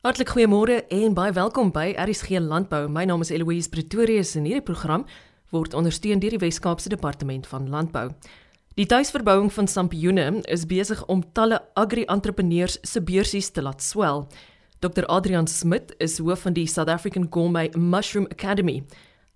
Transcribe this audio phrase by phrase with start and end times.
[0.00, 2.86] Hartlik goeiemôre en baie welkom by RSG Landbou.
[2.88, 5.02] My naam is Eloise Pretorius en hierdie program
[5.52, 8.06] word ondersteun deur die Wes-Kaapse Departement van Landbou.
[8.80, 14.24] Die tuisverbouing van sampioene is besig om talle agri-entrepreneurs se beursies te laat swel.
[14.80, 18.80] Dr Adrian Smit is hoof van die South African Gourmet Mushroom Academy.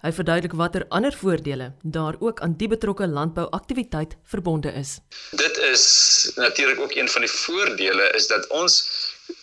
[0.04, 4.98] Hy verduidelik watter ander voordele daar ook aan die betrokke landbouaktiwiteit verbonde is.
[5.32, 5.84] Dit is
[6.36, 8.80] natuurlik ook een van die voordele is dat ons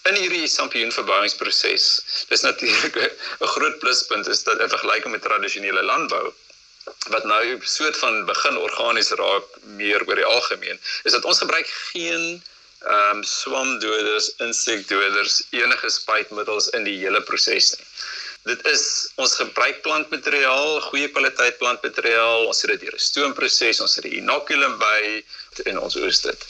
[0.09, 1.88] in hierdie sampioenverbouingsproses,
[2.29, 2.95] dis natuurlik
[3.42, 6.33] 'n groot pluspunt is dat in vergelyking met tradisionele landbou
[7.14, 9.46] wat nou soort van begin organies raak
[9.78, 12.42] meer oor die algemeen, is dat ons gebruik geen
[12.82, 17.86] ehm um, swamdoders, insekdoders, enige spuitmiddels in die hele proses nie.
[18.50, 18.84] Dit is
[19.21, 24.18] ons gebruik plantmateriaal, goeie kwaliteit plantmateriaal, ons het dit deur 'n stoomproses, ons het die
[24.18, 25.21] inoculum by
[25.70, 26.48] en ons oes dit.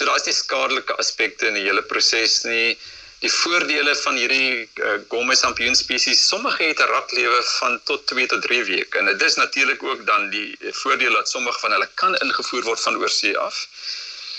[0.00, 2.72] So daar's nie skadelike aspekte in die hele proses nie.
[3.20, 8.24] Die voordele van hierdie uh, gomme sampioen spesies, sommige het 'n raklewe van tot 2
[8.32, 8.98] tot 3 weke.
[8.98, 12.80] En dit is natuurlik ook dan die voordeel dat sommige van hulle kan ingevoer word
[12.80, 13.66] van oorsee af.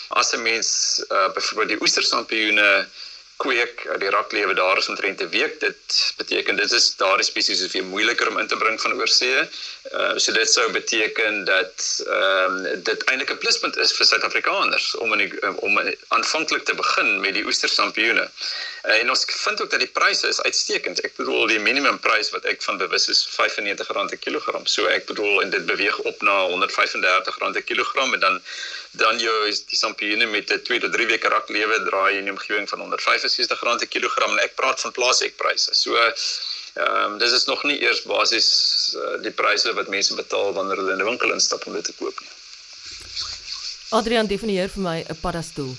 [0.09, 0.69] As 'n mens
[1.09, 2.87] uh, byvoorbeeld die oestersampioene
[3.41, 5.59] kweek, uh, die raklewe daar is omtrent 'n week.
[5.59, 9.41] Dit beteken dit is daardie spesies is weer moeiliker om in te bring van oorsee.
[9.91, 14.95] Uh, so dit sou beteken dat ehm um, dit eintlik 'n pluspunt is vir Suid-Afrikaners
[14.95, 15.31] om in die,
[15.67, 18.29] om aanvanklik te begin met die oestersampioene.
[18.83, 21.01] Uh, en ons vind ook dat die pryse is uitstekend.
[21.01, 24.65] Ek bedoel die minimumprys wat ek van bewus is R95 'n kilogram.
[24.65, 28.41] So ek bedoel en dit beweeg op na R135 'n kilogram en dan
[28.91, 32.33] dan jou is die sampioene met 'n 2 tot 3 weke raklewe draai in die
[32.33, 32.81] omgewing van
[33.31, 35.73] R165 'n kilogram en ek praat van plaasekpryse.
[35.73, 35.97] So
[36.73, 38.49] Ehm um, dis is nog nie eers basies
[38.95, 41.93] uh, die pryse wat mense betaal wanneer hulle in 'n winkel instap om dit te
[41.99, 42.29] koop nie.
[43.89, 45.73] Adrian definieer vir my 'n paddastoel.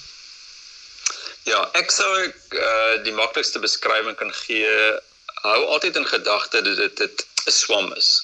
[1.48, 4.68] Ja, ek sou uh, die maklikste beskrywing kan gee.
[5.48, 8.20] Hou altyd in gedagte dat dit 'n swam is.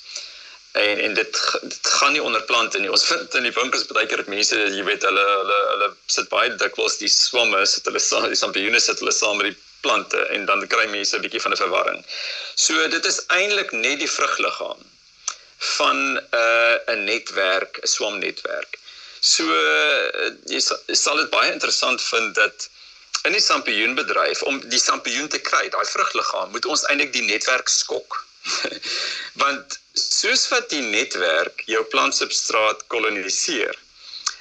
[0.72, 2.90] En en dit dit gaan nie onder plante nie.
[2.90, 6.28] Ons vind in die winkels baie keer dat mense, jy weet, hulle hulle hulle sit
[6.28, 10.20] baie dikwels die swamme, sit hulle saam, die sampioene sit hulle saam met die plante
[10.34, 12.04] en dan kry mense 'n bietjie van 'n verwarring.
[12.54, 14.84] So dit is eintlik net die vrugliggaam
[15.58, 18.78] van 'n uh, 'n netwerk, 'n swamnetwerk.
[19.20, 20.60] So uh, jy
[20.94, 22.68] sal dit baie interessant vind dat
[23.26, 27.68] in die sampioenbedryf om die sampioen te kry, daai vrugliggaam, moet ons eintlik die netwerk
[27.68, 28.27] skok.
[29.42, 33.76] Want soos wat die netwerk jou plantsubstraat koloniseer,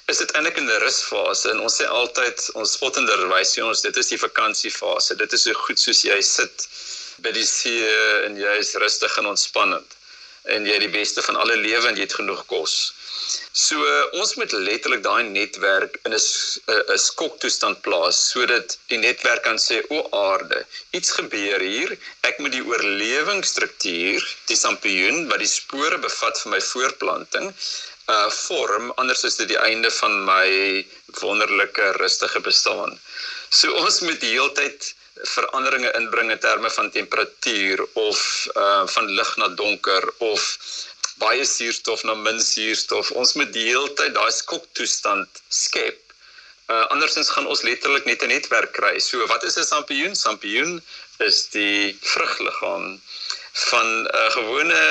[0.07, 3.97] is dit eintlik in 'n rusfase en ons sê altyd ons spottenderwys sê ons dit
[3.97, 5.19] is die vakansiefase.
[5.19, 6.67] Dit is so goed soos jy sit
[7.25, 7.83] by die see
[8.25, 9.97] en jy is rustig en ontspannend
[10.55, 12.77] en jy het die beste van alle lewe en jy het genoeg kos.
[13.51, 13.87] So
[14.21, 16.21] ons moet letterlik daai netwerk in 'n
[16.75, 20.59] 'n skoktoestand plaas sodat die netwerk kan sê o aarde,
[20.97, 21.97] iets gebeur hier.
[22.29, 24.21] Ek moet die oorlewingsstruktuur,
[24.51, 27.47] die sampioen wat die spore bevat vir my voorplanting,
[28.15, 30.47] uh vorm anders is dit die einde van my
[31.21, 32.99] wonderlike rustige bestaan.
[33.49, 39.35] So ons moet die heeltyd veranderinge inbring in terme van temperatuur of uh van lig
[39.37, 40.57] na donker of
[41.17, 43.11] baie suurstof na min suurstof.
[43.11, 45.99] Ons moet die heeltyd daai skoktoestand skep.
[46.67, 48.99] Uh andersins gaan ons letterlik net 'n netwerk kry.
[48.99, 50.15] So wat is 'n sampioen?
[50.15, 50.81] Sampioen
[51.17, 53.01] is die vrugliggaam
[53.51, 54.81] van 'n uh, gewone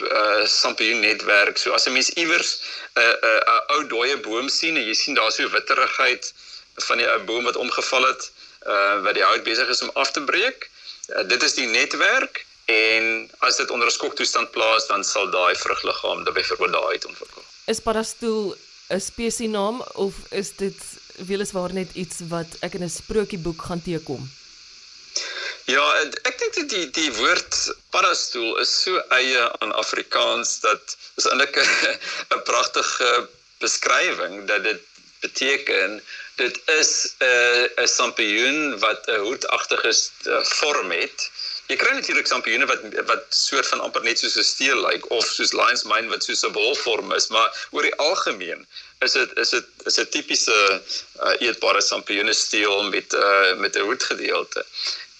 [0.00, 1.56] uh sampioen netwerk.
[1.58, 2.60] So as 'n mens iewers
[2.94, 6.34] 'n uh, 'n uh, uh, ou dooie boom sien en jy sien daar so witterigheid
[6.74, 8.31] van die ou boom wat omgeval het,
[8.66, 10.70] uh wat die hout besig is om af te breek.
[11.08, 15.54] Uh, dit is die netwerk en as dit onder 'n skoktoestand plaas, dan sal daai
[15.56, 17.42] vrugliggaam dan byvoorbeeld daai uit ontwikkel.
[17.66, 18.56] Is paddastoel
[18.88, 20.78] 'n spesienaam of is dit
[21.16, 24.30] weliswaar net iets wat ek in 'n sprokieboek gaan teekom?
[25.64, 25.84] Ja,
[26.26, 27.58] ek dink dit die die woord
[27.94, 31.56] paddastoel is so eie aan Afrikaans dat is eintlik
[32.34, 33.28] 'n pragtige
[33.58, 34.80] beskrywing dat dit
[35.20, 36.02] beteken
[36.42, 41.30] dit is 'n 'n sampioen wat 'n hoedagtige eh, vorm het.
[41.70, 42.80] Jy kry natuurlik sampioene wat
[43.10, 46.24] wat soort van amper net soos 'n steel lyk like, of soos lion's mane wat
[46.24, 48.66] soos 'n bolvorm is, maar oor die algemeen
[49.06, 50.58] is dit is dit is 'n tipiese
[51.22, 54.66] uh, eetbare sampioene steel met uh, met 'n hoedgedeelte.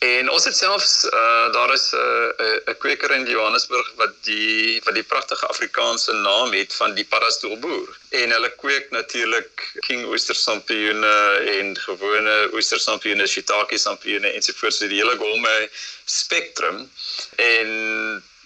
[0.02, 1.96] En ons het selfs uh daar is 'n
[2.44, 7.04] uh, 'n kweker in Johannesburg wat die wat die pragtige Afrikaanse naam het van die
[7.04, 7.88] paddastoelboer.
[8.10, 11.14] En hulle kweek natuurlik king oestersampioene
[11.58, 15.70] en gewone oestersampioene, shiitake sampioene ensovoorts, so die hele gomme
[16.04, 16.90] spektrum.
[17.36, 17.70] En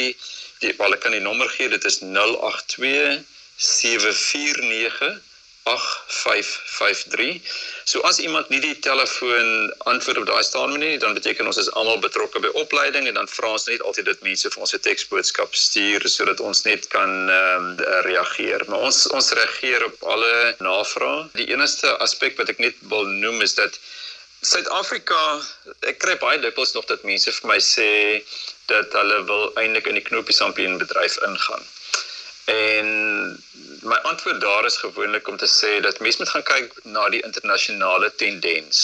[0.62, 3.20] die hulle kan die nommer gee dit is 082
[3.56, 5.20] 749
[5.64, 7.40] 8553.
[7.84, 11.70] So as iemand nie die telefoon antwoord op daai stadium nie, dan beteken ons is
[11.72, 14.84] almal betrokke by opleiding en dan vra ons net altyd dit mense vir ons 'n
[14.88, 18.60] teksboodskap stuur sodat ons net kan ehm um, reageer.
[18.68, 21.28] Maar ons ons reageer op alle navrae.
[21.40, 23.80] Die enigste aspek wat ek net wil noem is dat
[24.44, 25.40] Suid-Afrika,
[25.88, 28.20] ek kry baie dikwels nog dat mense vir my sê
[28.68, 31.64] dat hulle wil eintlik in die knoppie sampien bedryf ingaan.
[32.52, 32.86] En
[33.94, 37.22] my antwoord daar is gewoonlik om te sê dat mense moet gaan kyk na die
[37.22, 38.80] internasionale tendens.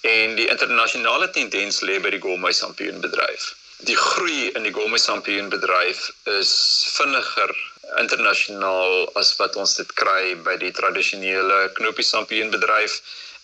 [0.00, 3.50] En die internasionale tendens lê by die gourmet sampioenbedryf.
[3.88, 6.06] Die groei in die gourmet sampioenbedryf
[6.38, 6.52] is
[6.94, 7.52] vinniger
[8.00, 13.00] internasionaal as wat ons dit kry by die tradisionele knoppie sampioenbedryf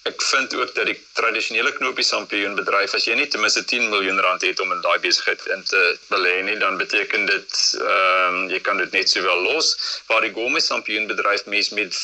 [0.09, 3.89] ek vind ook dat die tradisionele knoppie sampioen bedryf as jy nie ten minste 10
[3.93, 5.83] miljoen rand het om in daai besigheid in te
[6.13, 9.75] belê nie dan beteken dit ehm um, jy kan dit net sowel los.
[10.09, 12.01] Waar die gourmet sampioen bedryf mes met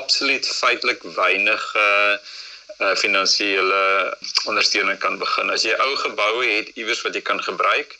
[0.00, 2.14] absoluut feitelik weinig uh,
[2.80, 3.82] uh finansiële
[4.52, 5.50] ondersteuning kan begin.
[5.56, 7.96] As jy ou geboue het iewers wat jy kan gebruik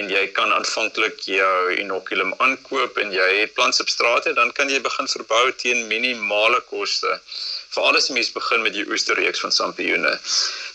[0.00, 5.10] en jy kan aanvanklik jou inoculum aankoop en jy het plantsubstrate dan kan jy begin
[5.14, 7.18] verbou teen minimale koste
[7.72, 10.12] veral as jy mens begin met jou oesterreeks van sampioene.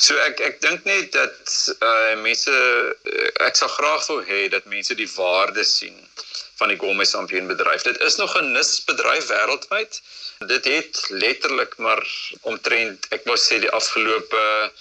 [0.02, 4.70] So ek ek dink net dat uh mense uh, ek sal graag wil hê dat
[4.74, 5.98] mense die waarde sien
[6.58, 7.86] van die gourmet sampioenbedryf.
[7.86, 10.02] Dit is nog 'n nisbedryf wêreldwyd.
[10.54, 12.04] Dit het letterlik maar
[12.42, 14.72] omtrent ek wou sê die afgelope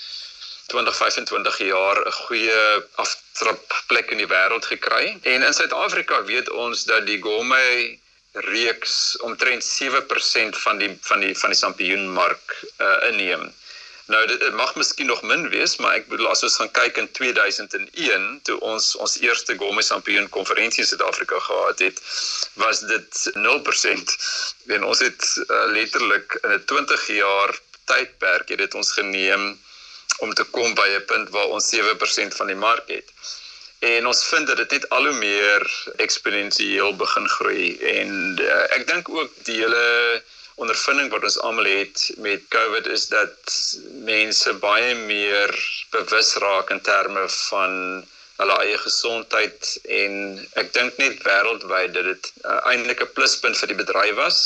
[0.66, 2.60] 20 25 jaar 'n goeie
[2.94, 5.18] aftrap plek in die wêreld gekry.
[5.22, 7.98] En in Suid-Afrika weet ons dat die gourmet
[8.32, 13.54] reeks omtrent 7% van die van die van die sampioenmark uh, inneem.
[14.06, 16.98] Nou dit, dit mag miskien nog min wees, maar ek bedoel as ons gaan kyk
[17.02, 22.02] in 2001 toe ons ons eerste gourmet sampioen konferensie in Suid-Afrika gehad het,
[22.54, 24.14] was dit 0%
[24.76, 27.58] en ons het uh, letterlik in 'n 20 jaar
[27.90, 29.54] tydperk het dit ons geneem
[30.18, 33.12] om te kom by 'n punt waar ons 7% van die mark het.
[33.78, 35.62] En ons vind dat dit net al hoe meer
[35.96, 37.76] eksponensieel begin groei.
[37.76, 38.10] En
[38.40, 40.22] uh, ek dink ook die hele
[40.54, 43.56] ondervinding wat ons almal het met COVID is dat
[44.08, 45.52] mense baie meer
[45.90, 47.74] bewus raak in terme van
[48.40, 49.76] hulle eie gesondheid.
[50.00, 50.14] En
[50.62, 54.40] ek dink net wêreldwyd dat dit uh, eintlik 'n pluspunt vir die bedryf was.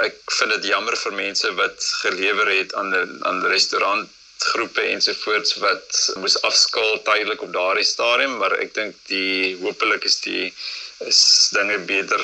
[0.00, 2.94] Ek vind dit jammer vir mense wat gelewer het aan
[3.28, 4.08] aan restaurant
[4.52, 10.20] groepe ensovoorts wat moes afskaal tydelik op daardie stadium, maar ek dink die hopelik is
[10.24, 10.52] die
[11.04, 12.20] is dinge beter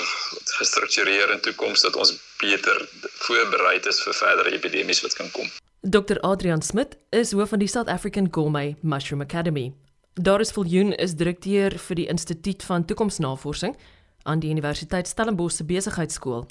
[0.58, 2.88] gestruktureer in toekoms dat ons beter
[3.26, 5.50] voorbereid is vir verdere epidemies wat kan kom.
[5.80, 9.72] Dr Adrian Smit is hoof van die South African Gourmet Mushroom Academy.
[10.14, 13.76] Doris Viljoen is direkteur vir die Instituut van Toekomsnavorsing
[14.22, 16.44] aan die Universiteit Stellenbosch se Besigheidsskool.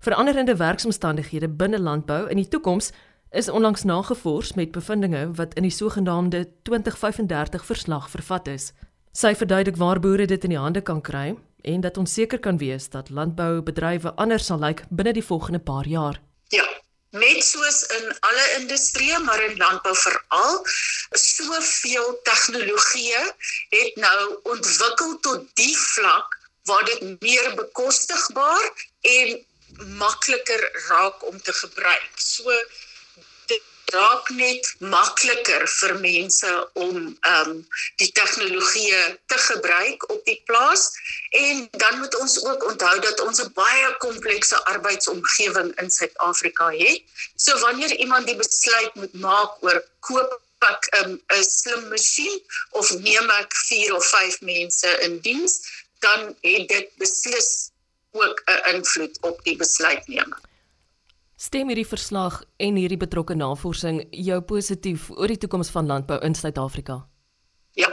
[0.00, 2.92] Veranderende werksomstandighede binne landbou in die toekoms
[3.30, 8.72] is onlangs nagevors met bevindinge wat in die sogenaamde 2035 verslag vervat is.
[9.12, 12.58] Sy verduidelik waar boere dit in die hande kan kry en dat ons seker kan
[12.58, 16.20] wees dat landboubedrywe anders sal lyk binne die volgende paar jaar.
[16.48, 16.66] Ja,
[17.10, 20.60] net soos in alle industrieë, maar in landbou veral,
[21.18, 23.24] soveel tegnologieë
[23.76, 26.38] het nou ontwikkel tot die vlak
[26.70, 28.70] waar dit meer bekostigbaar
[29.00, 29.38] en
[29.98, 32.10] makliker raak om te gebruik.
[32.16, 32.50] So
[33.94, 37.66] raak net makliker vir mense om ehm um,
[38.02, 38.92] die tegnologie
[39.26, 40.90] te gebruik op die plaas
[41.30, 47.02] en dan moet ons ook onthou dat ons 'n baie komplekse arbeidsomgewing in Suid-Afrika het.
[47.36, 52.36] So wanneer iemand die besluit moet maak oor koop ek ehm, 'n um, slim masjien
[52.70, 55.54] of neem ek 4 of 5 mense in diens,
[55.98, 57.70] dan het dit beslis
[58.12, 60.49] ook 'n invloed op die besluitneming.
[61.40, 66.34] Stem hierdie verslag en hierdie betrokke navorsing jou positief oor die toekoms van landbou in
[66.36, 66.98] Suid-Afrika?
[67.80, 67.88] Ja.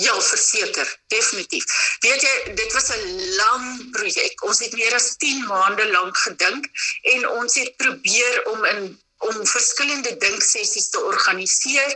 [0.00, 1.66] Ja, vers Verseker, definitief.
[2.00, 3.02] Weet jy, dit was 'n
[3.36, 4.44] lang projek.
[4.48, 6.70] Ons het meer as 10 maande lank gedink
[7.14, 8.80] en ons het probeer om in
[9.28, 11.90] om verskillende dinksessies te organiseer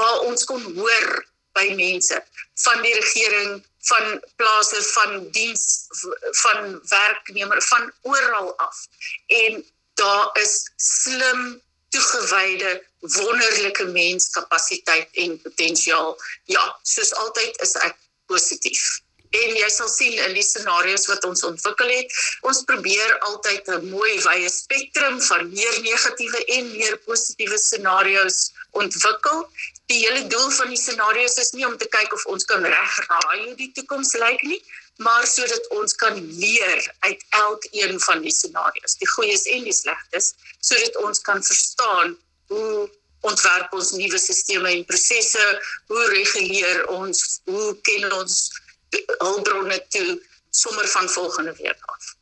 [0.00, 2.16] waar ons kon hoor by mense
[2.64, 5.86] van die regering, van plase, van diens,
[6.32, 8.86] van werknemer, van oral af.
[9.26, 9.64] En
[10.00, 16.16] daar is slim toegewyde wonderlike menskapasiteit en potensiaal.
[16.44, 17.96] Ja, soos altyd is ek
[18.30, 19.00] positief.
[19.30, 22.14] En jy sal sien in die scenario's wat ons ontwikkel het,
[22.50, 28.50] ons probeer altyd 'n mooi wye spektrum van meer negatiewe en meer positiewe scenario's
[28.82, 29.46] ontwikkel.
[29.90, 33.38] Die hele doel van die scenario's is nie om te kyk of ons kan regraai
[33.40, 34.60] hoe die toekoms lyk nie,
[35.02, 40.34] maar sodat ons kan leer uit elkeen van die scenario's, die goeies en die slegtes,
[40.62, 42.14] sodat ons kan verstaan
[42.52, 42.86] hoe
[43.26, 45.42] ontwerp ons nuwe sisteme en prosesse,
[45.90, 48.38] hoe reguleer ons, hoe ken ons
[49.18, 50.20] hulpbronne toe
[50.50, 52.14] sommer van volgende week af.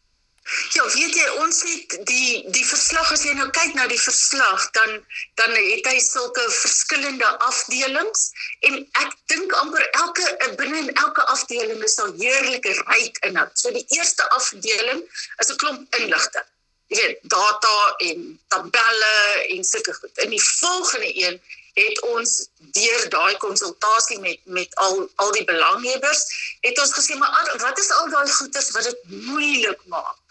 [0.72, 4.68] Ja, weet jy, ons het die die verslag as jy nou kyk na die verslag,
[4.76, 4.94] dan
[5.40, 8.28] dan het hy sulke verskillende afdelings
[8.68, 10.28] en ek dink amper elke
[10.60, 13.52] binne in elke afdeling is al heerlike ryk inhoud.
[13.60, 15.04] So die eerste afdeling
[15.38, 16.48] is 'n klomp inligting
[16.88, 19.16] jy weet data en tabelle
[19.52, 20.18] en sulke goed.
[20.24, 21.40] In die volgende een
[21.78, 26.24] het ons deur daai konsultasie met met al al die belanghebbers
[26.60, 30.27] het ons gesê maar wat is al daai goeders wat dit moeilik maak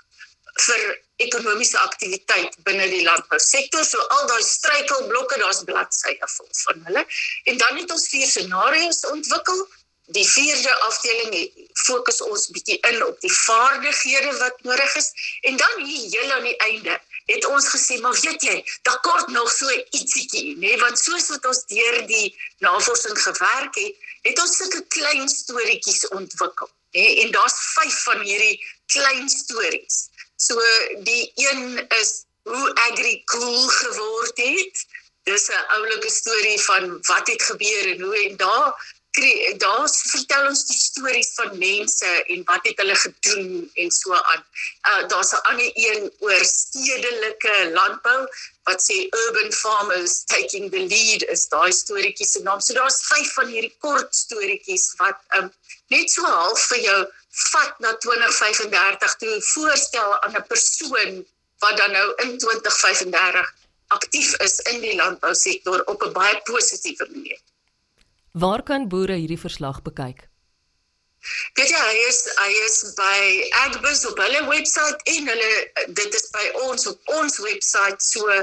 [0.62, 0.86] vir
[1.26, 3.86] ekonomiese aktiwiteit binne die landbousektor.
[3.86, 7.06] So al daai struikelblokke, daar's bladsye vol van hulle.
[7.50, 9.66] En dan het ons vier scenario's ontwikkel
[10.16, 11.34] die vierde afdeling
[11.84, 15.10] fokus ons bietjie in op die vaardighede wat nodig is
[15.50, 16.96] en dan hier heel aan die einde
[17.28, 18.56] het ons gesê maar weet jy
[18.88, 19.68] daar kort nog so
[20.00, 20.80] ietsiekie nê nee?
[20.84, 22.32] want soos wat ons deur die
[22.64, 27.18] navorsing gewerk het het ons sulke klein storieetjies ontwikkel nê nee?
[27.26, 28.56] en daar's 5 van hierdie
[28.96, 30.06] klein stories
[30.38, 30.56] so
[31.04, 34.86] die een is hoe agri cool geword het.
[35.24, 38.96] Dis 'n oulike storie van wat het gebeur en hoe en daar
[39.58, 44.44] daar vertel ons die stories van mense en wat het hulle gedoen en so aan.
[44.90, 48.28] Uh daar's 'n ander een oor stedelike landbou
[48.64, 52.60] wat sê urban farmers taking the lead is daai storieetjies se naam.
[52.60, 55.52] So daar's vyf van hierdie kort storieetjies wat um
[55.88, 57.00] net so half vir jou
[57.52, 61.26] vat na 2035 toe voorstel aan 'n persoon
[61.60, 63.54] wat dan nou in 2035
[63.88, 67.40] aktief is in die landbousektor op 'n baie positiewe manier.
[68.42, 70.28] Waar kan boere hierdie verslag bekyk?
[71.58, 73.22] Dit ja, hy is hy is by
[73.64, 75.50] Agbus op hulle webwerf en hulle
[75.98, 78.36] dit is by ons op ons webwerf so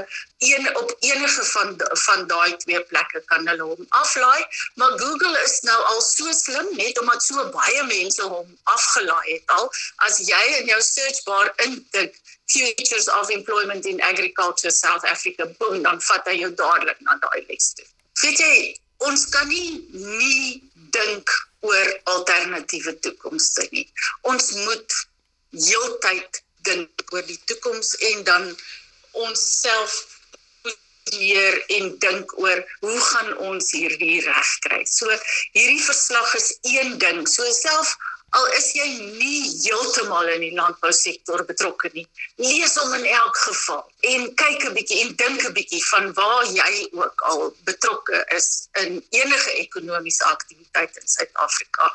[0.43, 1.71] een op enige van
[2.03, 4.43] van daai twee plekke kan hulle hom aflaai,
[4.75, 9.57] maar Google is nou al so slim net omdat so baie mense hom afgelaai het
[9.59, 9.71] al
[10.09, 12.19] as jy in jou search bar intik
[12.51, 17.45] Futures of Employment in Agriculture South Africa, boom, dan vat hy jou dadelik na daai
[17.47, 17.87] les toe.
[18.21, 18.57] Weet jy,
[18.97, 20.63] ons kan nie nie
[20.95, 21.29] dink
[21.65, 23.85] oor alternatiewe toekomste nie.
[24.21, 24.97] Ons moet
[25.51, 28.51] heeltyd dink oor die toekoms en dan
[29.25, 29.95] onsself
[31.13, 34.81] leer en dink oor hoe gaan ons hierdie reg kry.
[34.89, 35.09] So
[35.53, 37.27] hierdie verslag is een ding.
[37.29, 37.93] So self
[38.29, 38.87] al is jy
[39.19, 42.05] nie heeltemal in die landbousektor betrokke nie,
[42.41, 46.45] lees hom in elk geval en kyk 'n bietjie en dink 'n bietjie van waar
[46.45, 51.91] jy ook al betrokke is in enige ekonomiese aktiwiteit in Suid-Afrika.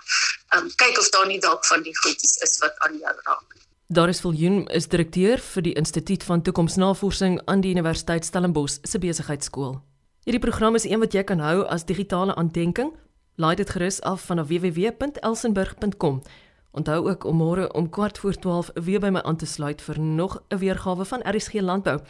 [0.56, 3.56] Um kyk of daar nie dalk van die goedjies is wat aan jou raak.
[3.88, 9.80] Doris Viljoen is direkteur vir die Instituut van Toekomsnavorsing aan die Universiteit Stellenbosch se besigheidskool.
[10.24, 12.92] Hierdie program is een wat jy kan hou as digitale aandenking
[13.34, 16.22] Laai dit gerus af van www.elsenburg.com.
[16.70, 20.00] Onthou ook om môre om kwart voor 12 weer by my aan te sluit vir
[20.00, 22.00] nog 'n weergawe van RSG Landbou.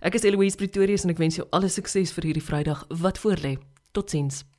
[0.00, 3.58] Ek is Eloise Pretorius en ek wens jou alle sukses vir hierdie Vrydag wat voorlê.
[3.92, 4.49] Totsiens.